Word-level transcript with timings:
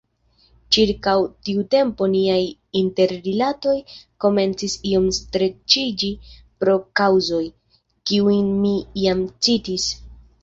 Ĉirkaŭ 0.75 1.11
tiu 1.47 1.63
tempo 1.73 2.05
niaj 2.13 2.37
interrilatoj 2.79 3.75
komencis 4.25 4.77
iom 4.93 5.05
streĉiĝi 5.17 6.09
pro 6.63 6.75
kaŭzoj, 7.01 7.43
kiujn 8.11 8.49
mi 8.65 8.73
jam 9.05 9.21
citis. 9.49 9.87